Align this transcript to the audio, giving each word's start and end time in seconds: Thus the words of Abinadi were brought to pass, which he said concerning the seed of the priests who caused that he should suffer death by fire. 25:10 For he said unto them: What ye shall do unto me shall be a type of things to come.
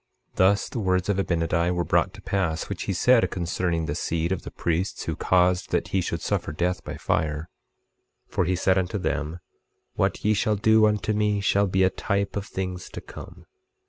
Thus 0.33 0.67
the 0.67 0.79
words 0.79 1.09
of 1.09 1.17
Abinadi 1.17 1.69
were 1.69 1.83
brought 1.83 2.11
to 2.15 2.23
pass, 2.23 2.69
which 2.69 2.85
he 2.85 2.91
said 2.93 3.29
concerning 3.29 3.85
the 3.85 3.93
seed 3.93 4.31
of 4.31 4.41
the 4.41 4.49
priests 4.49 5.03
who 5.03 5.15
caused 5.15 5.69
that 5.69 5.89
he 5.89 6.01
should 6.01 6.21
suffer 6.21 6.51
death 6.51 6.83
by 6.83 6.97
fire. 6.97 7.49
25:10 8.29 8.33
For 8.33 8.45
he 8.45 8.55
said 8.55 8.77
unto 8.79 8.97
them: 8.97 9.37
What 9.93 10.25
ye 10.25 10.33
shall 10.33 10.55
do 10.55 10.87
unto 10.87 11.13
me 11.13 11.39
shall 11.39 11.67
be 11.67 11.83
a 11.83 11.91
type 11.91 12.35
of 12.35 12.47
things 12.47 12.89
to 12.93 13.01
come. 13.01 13.45